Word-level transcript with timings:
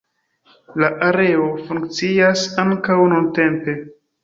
La 0.83 0.89
areo 1.07 1.45
funkcias 1.67 2.49
ankaŭ 2.65 2.99
nuntempe. 3.15 3.79